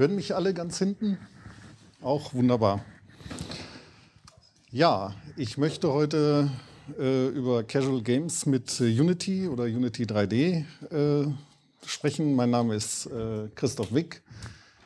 [0.00, 1.18] Hören mich alle ganz hinten?
[2.00, 2.82] Auch wunderbar.
[4.72, 6.48] Ja, ich möchte heute
[6.98, 11.30] äh, über Casual Games mit Unity oder Unity 3D äh,
[11.84, 12.34] sprechen.
[12.34, 14.22] Mein Name ist äh, Christoph Wick.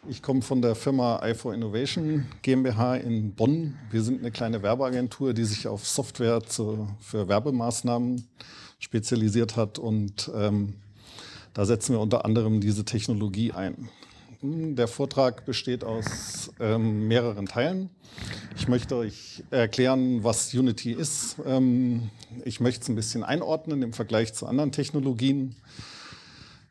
[0.09, 3.77] Ich komme von der Firma i4 Innovation GmbH in Bonn.
[3.93, 8.27] Wir sind eine kleine Werbeagentur, die sich auf Software zu, für Werbemaßnahmen
[8.81, 10.75] spezialisiert hat und ähm,
[11.53, 13.89] da setzen wir unter anderem diese Technologie ein.
[14.47, 17.89] Der Vortrag besteht aus ähm, mehreren Teilen.
[18.59, 21.37] Ich möchte euch erklären, was Unity ist.
[21.47, 22.11] Ähm,
[22.45, 25.57] ich möchte es ein bisschen einordnen im Vergleich zu anderen Technologien.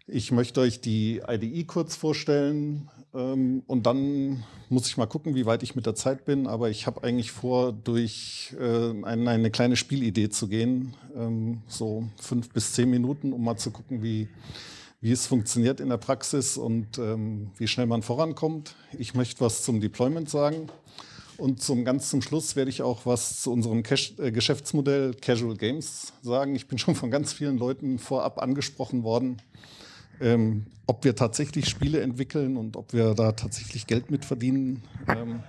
[0.05, 5.47] Ich möchte euch die IDE kurz vorstellen ähm, und dann muss ich mal gucken, wie
[5.47, 6.45] weit ich mit der Zeit bin.
[6.45, 12.07] Aber ich habe eigentlich vor, durch äh, eine, eine, kleine Spielidee zu gehen, ähm, so
[12.21, 14.27] fünf bis zehn Minuten, um mal zu gucken, wie
[15.03, 18.77] wie es funktioniert in der Praxis und ähm, wie schnell man vorankommt.
[18.97, 20.69] Ich möchte was zum Deployment sagen.
[21.35, 25.57] Und zum ganz zum Schluss werde ich auch was zu unserem Cash, äh, Geschäftsmodell Casual
[25.57, 26.55] Games sagen.
[26.55, 29.41] Ich bin schon von ganz vielen Leuten vorab angesprochen worden,
[30.21, 34.83] ähm, ob wir tatsächlich Spiele entwickeln und ob wir da tatsächlich Geld mit verdienen.
[35.09, 35.43] Ähm,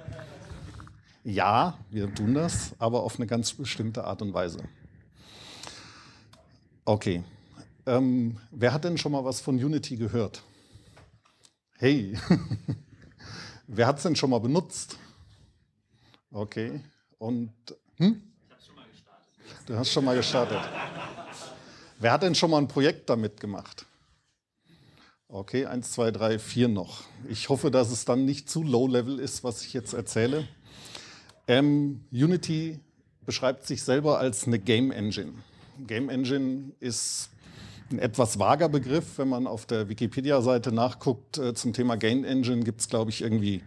[1.22, 4.64] ja, wir tun das, aber auf eine ganz bestimmte Art und Weise.
[6.84, 7.22] Okay,
[7.86, 10.42] ähm, wer hat denn schon mal was von Unity gehört?
[11.76, 12.18] Hey,
[13.66, 14.98] wer hat es denn schon mal benutzt?
[16.30, 16.80] Okay,
[17.18, 17.52] und
[17.96, 18.22] hm?
[19.66, 20.58] Du hast schon mal gestartet.
[21.98, 23.86] wer hat denn schon mal ein Projekt damit gemacht?
[25.28, 27.04] Okay, eins, zwei, drei, vier noch.
[27.28, 30.46] Ich hoffe, dass es dann nicht zu low-level ist, was ich jetzt erzähle.
[31.48, 32.78] Ähm, Unity
[33.24, 35.32] beschreibt sich selber als eine Game Engine.
[35.86, 37.30] Game Engine ist
[37.90, 39.18] ein etwas vager Begriff.
[39.18, 43.22] Wenn man auf der Wikipedia-Seite nachguckt äh, zum Thema Gain Engine, gibt es, glaube ich,
[43.22, 43.62] irgendwie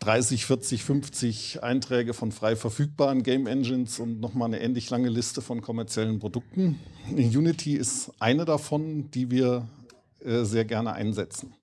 [0.00, 5.42] 30, 40, 50 Einträge von frei verfügbaren Game Engines und nochmal eine ähnlich lange Liste
[5.42, 6.78] von kommerziellen Produkten.
[7.10, 9.68] Unity ist eine davon, die wir
[10.20, 11.54] äh, sehr gerne einsetzen.